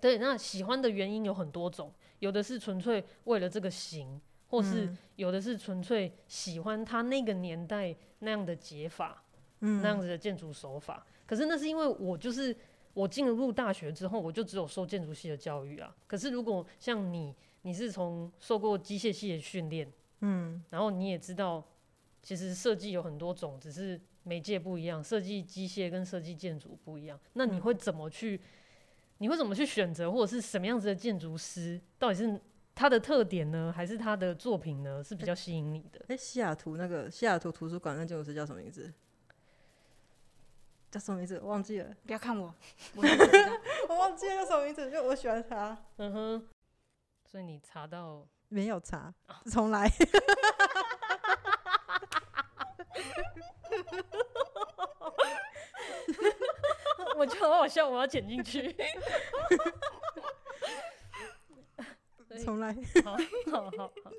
[0.00, 9.22] 对，那喜欢的原因有很多种，有的是纯粹为了这个型，或是有的是纯粹喜欢他那个年代那样的解法，
[9.60, 11.06] 嗯，那样子的建筑手法。
[11.26, 12.56] 可是那是因为我就是
[12.94, 15.94] 我进入大学之后，我就只有受建筑系的教育啊。
[16.06, 21.62] 可是如果像你，你是从受过机械系的训练，嗯，然后你也知道，
[22.22, 27.18] 其实设计有很多种，只是媒介不一样，设计机械跟设计建筑不一样。
[27.32, 28.40] 那你会怎么去？
[29.18, 31.80] 你会怎么去选择，或者是什么样子的建筑师？
[31.98, 32.38] 到底是
[32.76, 35.02] 他的特点呢，还是他的作品呢？
[35.02, 35.98] 是比较吸引你的？
[36.02, 38.92] 哎、欸，西雅图那个西雅图图书馆那建筑师叫什么名字？
[40.90, 41.40] 叫什么名字？
[41.42, 41.90] 我忘记了。
[42.04, 42.54] 不要看我，
[42.94, 43.02] 我，
[43.88, 44.90] 我忘记了叫什么名字。
[44.90, 45.76] 就我喜欢他。
[45.96, 46.48] 嗯哼。
[47.24, 48.28] 所以你查到？
[48.48, 49.14] 没有查。
[49.50, 49.90] 重来。
[57.16, 58.76] 我觉得好好笑，我要剪进去。
[63.04, 63.16] 好
[63.52, 64.12] 好好好。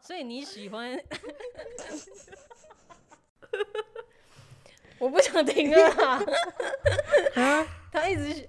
[0.00, 0.98] 所以你喜欢？
[4.98, 6.22] 我不想听了啊！
[7.34, 8.48] 他他一直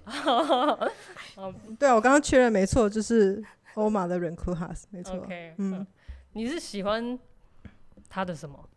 [1.78, 3.42] 对啊，我刚刚确认没错，就是
[3.74, 5.16] 欧玛的 Renkuhas，没错。
[5.16, 5.86] OK，嗯，
[6.34, 7.18] 你是喜欢
[8.08, 8.68] 他的什么？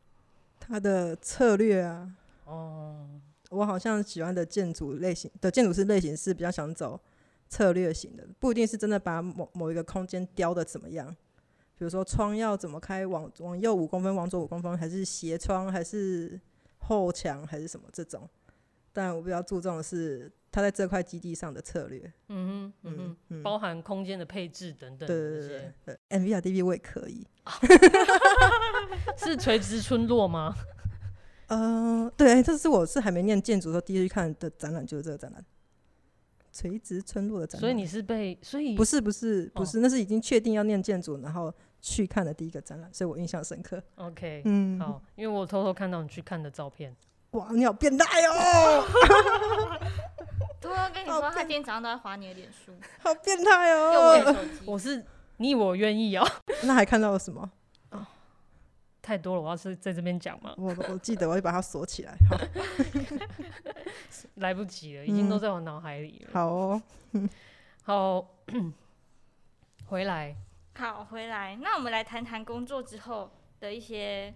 [0.60, 2.10] 他的策略啊。
[2.46, 3.10] 哦，
[3.50, 7.00] 我好像喜欢的建筑类型的建筑师类型是比较想走
[7.48, 11.16] 策略型的，不一定是真的把某某一个空间雕的怎么样。
[11.78, 16.40] 比如说窗要怎么开，往往右五公分，往左五公分，还是斜窗，还是
[16.78, 18.28] 后墙，还是什么这种。
[18.94, 22.02] 但我比较注重的是他在这块基地上的策略。
[22.30, 25.06] 嗯哼，嗯哼，嗯包含空间的配置等等。
[25.06, 27.28] 对对对对，MVRDV 我也可以。
[29.18, 30.56] 是垂直村落吗？
[31.48, 35.46] 呃，对，这是我是还没念建筑的时候第一次去看的展览，就是这个展览。
[36.56, 43.84] 垂直村落的展览，所以你是被，所以不是不是不是，哦、那是已经确定要念建筑，然后去看的第一个展览，所以我印象深刻。
[43.96, 46.96] OK，嗯，好，因为我偷偷看到你去看的照片。
[47.32, 48.86] 哇，你好变态哦！
[50.62, 54.16] 偷偷跟你说，他今天早上都在划你的脸书，好变态哦！
[54.18, 55.06] 用我手 机，我是
[55.38, 56.26] 你我愿意哦。
[56.64, 57.52] 那还看到了什么？
[59.06, 60.56] 太多了，我要是在这边讲嘛？
[60.58, 62.18] 我我记得，我会把它锁起来。
[62.28, 62.36] 好，
[64.42, 66.30] 来不及了，已经都在我脑海里了。
[66.32, 66.82] 嗯、好哦，
[67.86, 68.28] 好，
[69.86, 70.36] 回来，
[70.76, 71.56] 好回来。
[71.58, 74.34] 那我们来谈谈工作之后的一些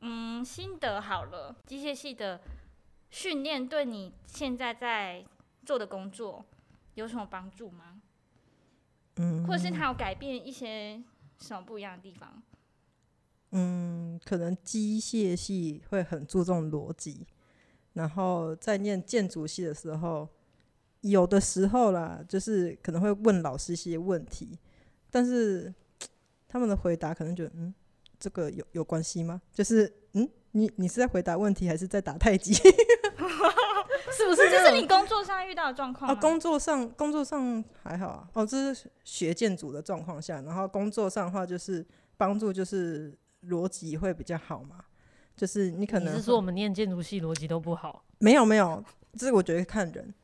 [0.00, 1.54] 嗯心得好了。
[1.64, 2.40] 机械系的
[3.08, 5.24] 训练对你现在在
[5.64, 6.44] 做的工作
[6.94, 8.02] 有什么帮助吗？
[9.16, 11.00] 嗯，或者是它有改变一些
[11.38, 12.42] 什么不一样的地方？
[13.54, 17.26] 嗯，可能机械系会很注重逻辑，
[17.92, 20.26] 然后在念建筑系的时候，
[21.02, 24.58] 有的时候啦，就是可能会问老师一些问题，
[25.10, 25.70] 但是
[26.48, 27.74] 他们的回答可能觉得，嗯，
[28.18, 29.42] 这个有有关系吗？
[29.52, 32.54] 就是，嗯，你你是在回答问题，还是在打太极？
[34.16, 34.48] 是不是？
[34.50, 36.14] 这是你工作上遇到的状况啊？
[36.14, 38.30] 工作上工作上还好啊。
[38.32, 41.86] 哦，这是学建筑的状况下，然后工作上的话就是
[42.16, 43.14] 帮助就是。
[43.48, 44.84] 逻辑会比较好嘛？
[45.36, 48.04] 就是你可能你是说我们念建筑系逻辑都不好？
[48.18, 50.14] 没有没有，这是我觉得看人。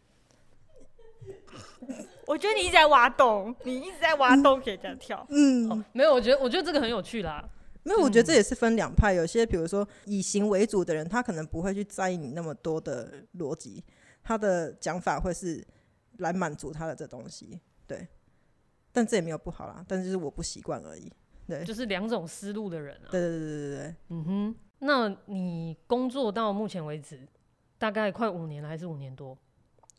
[2.26, 5.26] 我觉得你一直在挖洞，你一直在挖洞给人家跳。
[5.31, 7.42] 嗯、哦，没有，我觉得我觉得这个很有趣啦。
[7.83, 9.14] 没有，我觉得这也是分两派。
[9.14, 13.83] 有些比如说以形为主的人，他可能不会去在意你那么多的逻辑，
[14.22, 15.66] 他的讲法会是
[16.18, 17.59] 来满足他的这东西。
[17.87, 18.07] 对，
[18.92, 21.11] 但这也没有不好啦，但是就是我不习惯而已。
[21.48, 23.08] 对，就是两种思路的人啊。
[23.11, 24.56] 对对对对对，嗯哼。
[24.80, 27.26] 那你工作到目前为止，
[27.78, 29.37] 大概快五年了，还是五年多？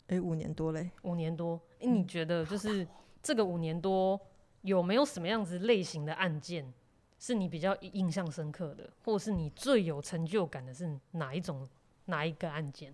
[0.08, 0.90] 哎、欸，五年多嘞。
[1.02, 1.60] 五年多。
[1.80, 2.88] 哎、欸，你觉得就是
[3.22, 4.18] 这个五年多，
[4.62, 6.74] 有没有什么样子类型的案件
[7.18, 11.68] 是你比较印象深刻的，或者是你最有成就感的是哪一种
[12.06, 12.94] 哪一个案件？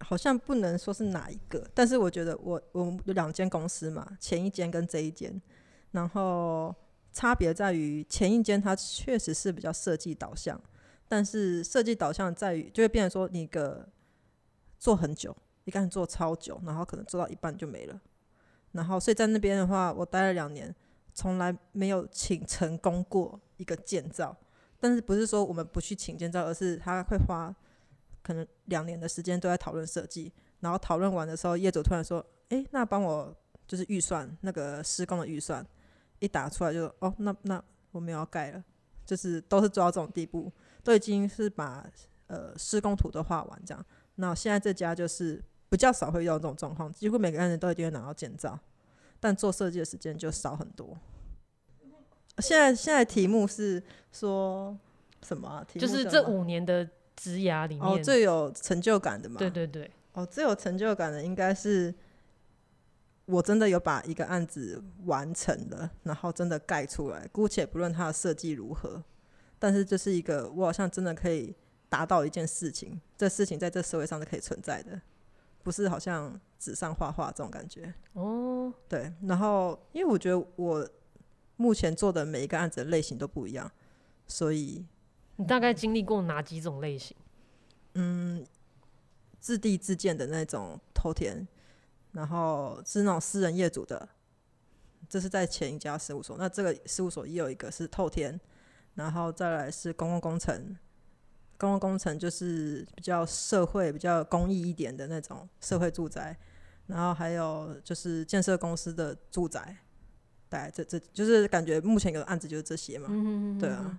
[0.00, 5.42] 好像不能说是哪一个，但是我觉得我我有两间公司嘛，前一间跟这一间，
[5.90, 6.72] 然后。
[7.16, 10.60] 差别在于前一间它确实是比较设计导向，
[11.08, 13.88] 但是设计导向在于就会变成说你个
[14.78, 17.98] 做很久，你开始做超久，然后可能做到一半就没了。
[18.72, 20.76] 然后所以在那边的话，我待了两年，
[21.14, 24.36] 从来没有请成功过一个建造。
[24.78, 27.50] 但是不是说我们不去请建造，而是他会花
[28.22, 33.34] 可能两年的时间都在讨论设计，然后讨论完的时候，业主突然说：“诶，那帮我
[33.66, 35.66] 就是预算那个施工的预算。”
[36.18, 38.64] 一打出来就哦，那那我们要盖了，
[39.04, 40.50] 就是都是做到这种地步，
[40.82, 41.86] 都已经是把
[42.26, 43.84] 呃施工图都画完这样。
[44.16, 48.58] 那现在这家就是比较少会遇到这种状况，几乎每个案子都一定会拿到建造，
[49.20, 50.96] 但做设计的时间就少很多。
[52.38, 54.76] 现在现在题目是说
[55.22, 55.64] 什么啊？
[55.64, 59.36] 题目就是这五年的职涯里面哦，最有成就感的嘛？
[59.38, 61.94] 对对对，哦，最有成就感的应该是。
[63.26, 67.26] 我真的有把一个案子完成了，然后真的盖出来。
[67.32, 69.02] 姑且不论它的设计如何，
[69.58, 71.54] 但是这是一个我好像真的可以
[71.88, 75.00] 达到一件事情，这事情在这社会上是可以存在的，
[75.64, 77.92] 不是好像纸上画画这种感觉。
[78.12, 79.12] 哦，对。
[79.22, 80.88] 然后，因为我觉得我
[81.56, 83.68] 目前做的每一个案子的类型都不一样，
[84.28, 84.86] 所以
[85.34, 87.16] 你大概经历过哪几种类型？
[87.94, 88.46] 嗯，
[89.40, 91.48] 自地自建的那种透天。
[92.16, 94.08] 然后是那种私人业主的，
[95.06, 96.38] 这是在前一家事务所。
[96.38, 98.40] 那这个事务所也有一个是透天，
[98.94, 100.74] 然后再来是公共工程。
[101.58, 106.34] 公共工程就是比较社会、比较公益一点的那种社会住宅。
[106.86, 109.76] 然后还有就是建设公司的住宅。
[110.48, 113.08] 大概，这这就是感觉目前有的案子就是这些嘛。
[113.10, 113.98] 嗯，对啊。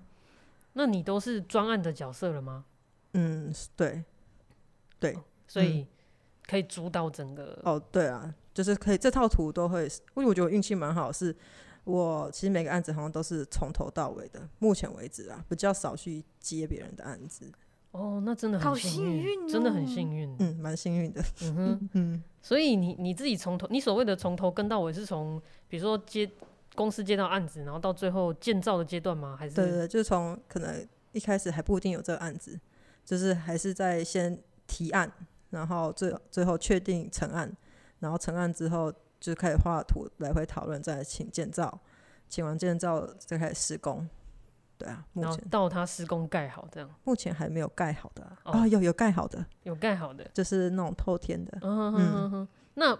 [0.74, 2.66] 那你都是专案的角色了吗？
[3.14, 4.04] 嗯，对，
[5.00, 5.16] 对，
[5.48, 5.82] 所以。
[5.82, 5.88] 嗯
[6.48, 7.60] 可以主导整个。
[7.64, 11.36] 哦，对啊，就是可以这套图都会，因为我觉得我运气蛮好，是
[11.84, 17.52] 我其实每个案子好像都是从头到尾的，目前为止啊，比较少去接别人的案子。
[17.92, 21.24] 哦，那真的很幸运，哦、真的很幸运，嗯，蛮幸运的。
[21.42, 26.30] 嗯哼，嗯，所以你你自己从头，你所谓的从头跟到尾，是从比如说接
[26.76, 29.36] 公司接到案子，然后到最后建造的阶段吗？
[29.40, 29.56] 还是？
[29.56, 32.60] 对对，就是从可能一开始还不一定有这个案子，
[33.04, 35.12] 就是还是在先提案，
[35.50, 37.52] 然后最最后确定成案，
[38.00, 41.80] 然后成案之后就开始画图，来回讨论，再请建造，
[42.28, 44.08] 请完建造再开始施工。
[44.78, 51.58] 对啊，目前到他施工盖好这样，目前还没有盖好的啊，哦哦、有有盖好的，有盖好的，就是那种透天的。
[51.62, 52.96] 嗯哼哼哼，那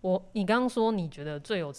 [0.00, 1.70] 我你刚刚说你觉得最有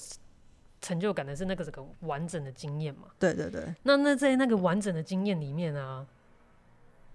[0.82, 3.08] 成就感的是那个这个完整的经验嘛？
[3.17, 3.73] 对对对。
[3.82, 6.06] 那那在那个完整的经验里面啊，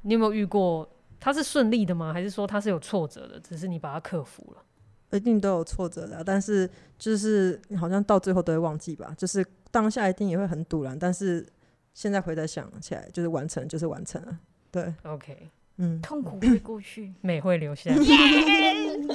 [0.01, 0.89] 你有没有遇过
[1.23, 2.13] 它是顺利的吗？
[2.13, 3.39] 还是说它是有挫折的？
[3.41, 5.17] 只是你把它克服了？
[5.17, 9.15] 一定都有挫折的啊，但是就是好像到最后都会忘记吧。
[9.17, 11.47] 就是当下一定也会很堵然，但是。
[11.95, 14.39] 现在回头想起来，就是完成，就是完成了。
[14.71, 17.95] 对，OK，嗯，痛苦会过去， 美会留下。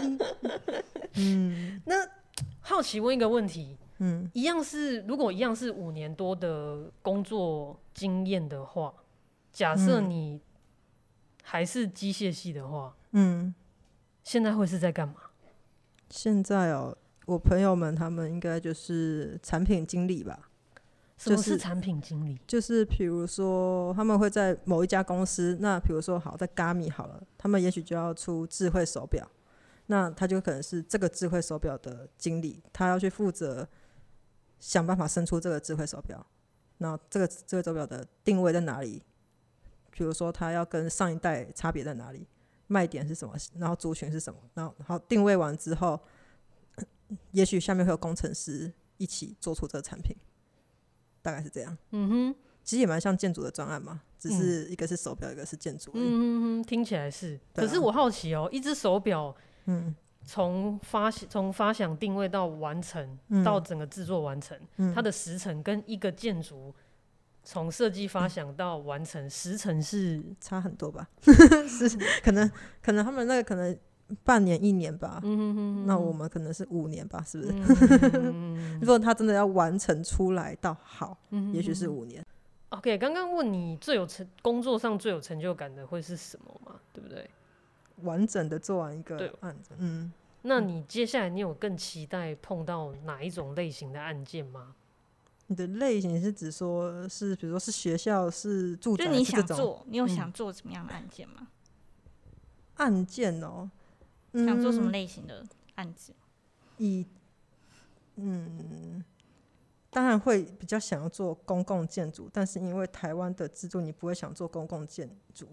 [1.18, 1.96] 嗯，那
[2.60, 8.94] 好奇问一个问题，嗯，一样是如果一样是五年多的工作经验的话，
[9.52, 10.40] 假设你
[11.50, 13.56] 还是机械系的话，嗯，
[14.22, 15.16] 现在会是在干嘛？
[16.10, 20.50] 现在哦，我朋友们他们应该就是产品经理吧。
[21.18, 22.38] 什么是产品经理？
[22.46, 29.26] 就是比如说，他们会在某一家公司，那比如说好在 Garmin 好了，他们也许就要出智慧手表，
[29.86, 33.66] 那他就可能是这个智慧手表的经理，他要去负责
[34.60, 36.28] 想办法生出这个智慧手表。
[36.80, 39.02] 那这个智慧手表的定位在哪里？
[39.98, 42.28] 比如说，它要跟上一代差别在哪里？
[42.68, 43.34] 卖点是什么？
[43.58, 44.40] 然后族群是什么？
[44.54, 46.00] 然后好定位完之后，
[47.32, 50.16] 也许下面会有工程师一起做出这个产品。
[51.24, 55.92] 大概是这样，嗯哼，其实也蛮像建筑的专案嘛，只是一个是手表，一个是建筑。
[55.96, 57.38] 嗯哼，听起来是。
[57.54, 59.94] 可是我好奇哦，一只手表，嗯，
[60.26, 64.58] 从发从发想定位到完成，到整个制作完成，
[64.96, 66.74] 它的时程跟一个建筑
[67.50, 71.08] 从设计发想到完成时程是差很多吧？
[71.22, 71.88] 是
[72.22, 73.78] 可能可能他们那个可能。
[74.24, 77.52] 半年一年吧，嗯、哼哼哼，那我们可能是五年吧，是不是？
[77.52, 82.26] 嗯、哼哼哼如果他真的要完成出来到好，嗯、哼哼也许是五年。
[82.70, 86.80] OK，刚刚问你最有成工作上最有成就感的会是什么嘛？
[86.94, 87.30] 对不对？
[88.04, 90.14] 完整的做完一个案子，对嗯。
[90.44, 94.74] 那你接下来你有更期待碰到哪一种类型的案件吗？
[95.48, 101.48] 你的类型是指说是，比如说是学校，是住宅，就你想做，你有想做什么样的案件吗？
[102.76, 103.70] 嗯、案件哦。
[104.34, 105.44] 想做什么类型的
[105.76, 106.14] 案子？
[106.78, 107.06] 以
[108.18, 109.04] 嗯，
[109.90, 115.48] 当然会比较想要做公共建筑，但是因为台湾的制度，你不会想做公共建筑。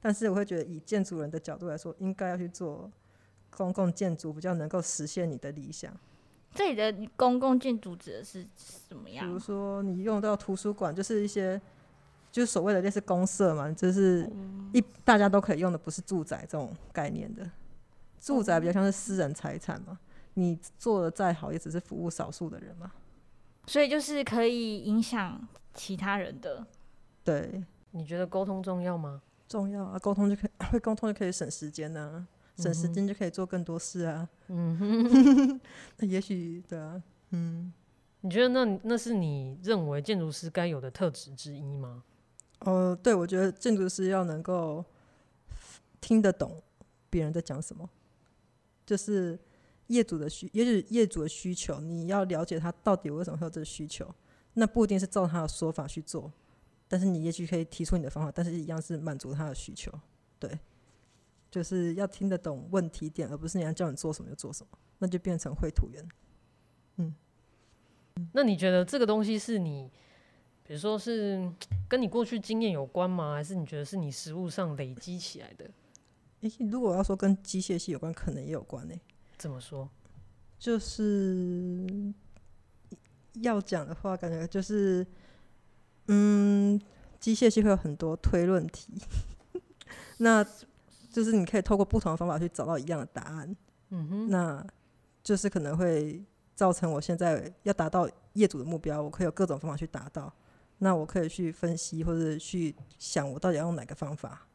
[0.00, 2.90] 但是我会觉得，以建筑人的角度来说，应该要去做
[3.50, 5.94] 公共建筑，比较能够实现你的理想。
[6.54, 9.26] 这里的公共建筑指的是什么样？
[9.26, 11.60] 比如说，你用到图书馆，就是一些
[12.30, 14.30] 就是所谓的类似公社嘛，就是
[14.72, 17.50] 一大家都可以用的，不是住宅这种概念的。
[18.20, 19.98] 住宅比较像是私人财产嘛，
[20.34, 22.90] 你做的再好，也只是服务少数的人嘛。
[23.66, 26.66] 所以就是可以影响其他人的。
[27.22, 29.20] 对，你觉得沟通重要吗？
[29.48, 32.16] 重要啊，沟通就可以 会沟通就可以省时间呢、啊，
[32.56, 34.28] 省时间就可以做更多事啊。
[34.48, 35.60] 嗯哼，
[35.98, 37.72] 那也许对啊，嗯，
[38.20, 42.04] 你觉得那那是你认为建筑师该有的特质之一吗？
[42.60, 44.84] 呃，对，我觉得建筑师要能够
[46.00, 46.62] 听得懂
[47.10, 47.88] 别人在讲什么。
[48.86, 49.38] 就是
[49.86, 54.06] 业主的需，也许业主的需求，你要了解他到底为什么会有这个需求。
[54.54, 56.32] 那不一定是照他的说法去做，
[56.86, 59.90] 但是你也许可以提出你的方法，但是一样是满足他的需求。
[60.38, 60.58] 对，
[61.54, 66.04] 就是要听得懂问题点，而不是人家叫你做什么就做什么，那就变成绘图员。
[66.96, 67.14] 嗯，
[68.32, 69.88] 那你觉得这个东西是你，
[70.64, 71.48] 比如说是
[71.88, 73.34] 跟你过去经验有关吗？
[73.34, 75.70] 还是你觉得是你实物上累积起来的？
[76.40, 79.00] 欸、如果要说跟机械系有关，可能也有关呢、欸。
[79.38, 79.88] 怎么说？
[80.58, 81.86] 就是
[83.34, 85.06] 要讲的话，感觉就是，
[86.08, 86.80] 嗯，
[87.20, 88.92] 机械系会有很多推论题，
[90.18, 90.44] 那
[91.14, 93.56] 就是你可以透过不同的方法去找到一样的答案。
[93.90, 94.66] 嗯哼，那
[95.22, 96.20] 就是可能会
[96.56, 100.32] 造成我现在要达到业主的目标，我可以有各种方法去达到。
[100.78, 104.48] 那我可以去分析或者去想，我到底要用哪个方法。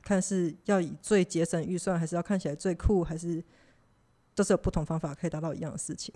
[0.00, 3.44] 看是要以最节省预算，还是要看起来最酷，还是
[4.34, 6.14] 都是有不同方法可以达到一样的事情。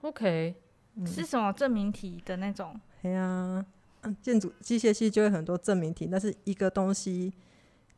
[0.00, 0.54] OK，、
[0.94, 2.78] 嗯、是什么证明题的那种？
[3.02, 3.64] 对啊，
[4.22, 7.32] 建筑机械系就会很多证明题，但是一个东西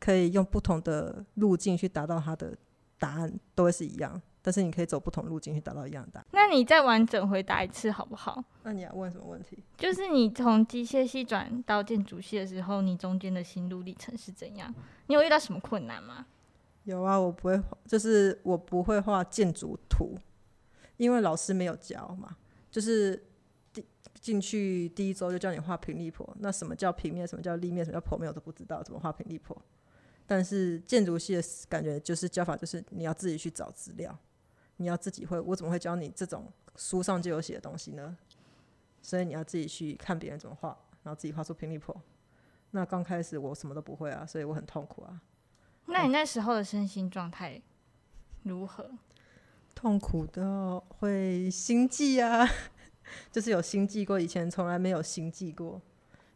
[0.03, 2.53] 可以用不同的路径去达到它的
[2.99, 4.21] 答案，都会是一样。
[4.41, 6.27] 但是你可以走不同路径去达到一样的答案。
[6.31, 8.43] 那你再完整回答一次好不好？
[8.63, 9.57] 那你要问什么问题？
[9.77, 14.75] 就是你从机械系转到建筑系的时候，你中间的心路历程是怎样？
[15.07, 16.25] 你有遇到什么困难吗？
[16.83, 20.17] 有啊，我不会，就是我不会画建筑图，
[20.97, 22.35] 因为老师没有教嘛。
[22.69, 23.23] 就是
[23.71, 23.85] 第
[24.19, 27.25] 进去第一周就叫你画平立坡，那什么叫平面？
[27.25, 27.85] 什么叫立面？
[27.85, 28.27] 什么叫剖面？
[28.27, 29.55] 我都不知道怎么画平立坡。
[30.25, 34.17] 但是建筑系的感觉就是教法，就是你要自己去找资料。
[34.77, 38.17] 你要自己会，我怎么会教你这种书上就有写的东西呢？
[39.03, 40.69] 所以你要自己去看别人怎么画，
[41.03, 41.95] 然后自己画出平立坡。
[42.71, 45.21] 那刚开始我什么都不会啊，所以我很痛苦啊。
[45.85, 47.61] 那你那时候的身心状态
[48.41, 48.89] 如何？
[49.75, 52.47] 痛苦的会心悸啊，
[53.31, 55.79] 就是有心悸过，以前从来没有心悸过。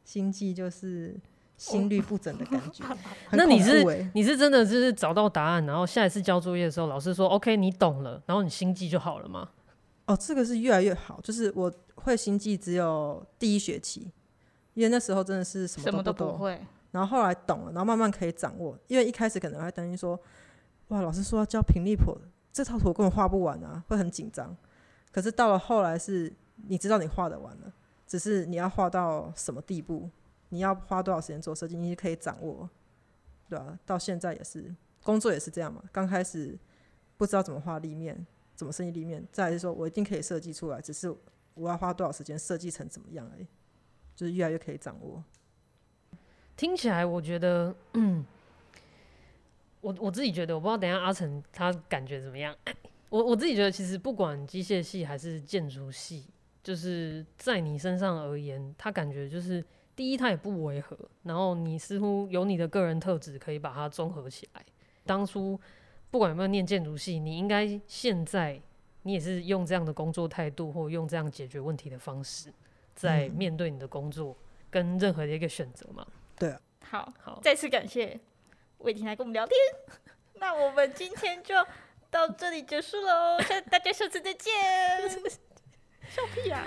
[0.03, 1.19] 心悸就是。
[1.58, 2.97] 心律不整的感觉，欸、
[3.32, 3.84] 那你是
[4.14, 9.49] 你是真的就是找到答案，然后下一次交作业的时候，老师说 OK 你懂了，然后你心悸就好了吗？
[10.05, 14.12] 哦，这个是越来越好，就是我会心悸只有第一学期，
[14.76, 18.78] 因为那时候真的是什么都不懂，什么都不会，然后后来懂了，然后慢慢可以掌握。
[18.88, 20.18] 因为一开始可能还担心说，
[20.89, 22.16] 哇，老师说要教平立谱，
[22.53, 24.55] 这套图我根本画不完啊，会很紧张。
[25.12, 26.32] 可是到了后来是，
[26.68, 27.74] 你知道你画得完了，
[28.05, 30.08] 只是你要画到什么地步。
[30.49, 32.69] 你要花多少时间做设计，你可以掌握，
[33.49, 34.73] 对啊，到现在也是，
[35.03, 35.83] 工作也是这样嘛。
[35.91, 36.57] 刚开始
[37.17, 38.25] 不知道怎么画立面，
[38.55, 41.13] 怎么设计立面，再来是说我一定可以设计出来，只是
[41.53, 43.47] 我要花多少时间设计成怎么样而已，
[44.15, 45.21] 就是越来越可以掌握。
[46.55, 48.25] 听起来我觉得，嗯，
[49.81, 52.55] 我我自己觉得，我不知道等下阿成他感觉怎么样。
[53.09, 56.25] 我我自己觉得，其实不管机械系还是建筑系，
[56.63, 59.61] 就是在你身上而言，他感觉就是。
[59.97, 64.63] 第一，它也不违和，然后你似乎有你的个人特质，可以把它综合起来。
[65.05, 65.59] 当初
[66.11, 68.61] 不管有没有念建筑系，你应该现在
[69.01, 72.53] 你也是用这样的工作态度，或用这样解决问题的方式，
[72.93, 74.37] 在面对你的工作
[74.69, 76.05] 跟任何的一个选择嘛？
[76.37, 76.61] 对啊。
[76.89, 78.19] 好，好，再次感谢
[78.77, 79.57] 魏婷来跟我们聊天。
[80.35, 81.55] 那我们今天就
[82.11, 84.53] 到这里结束喽，下大家下次再见。
[86.07, 86.63] 笑屁啊！